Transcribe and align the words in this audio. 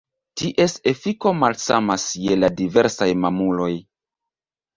Ties 0.41 0.73
efiko 0.91 1.33
malsamas 1.41 2.07
je 2.23 2.39
la 2.41 2.49
diversaj 2.63 3.11
mamuloj. 3.27 3.71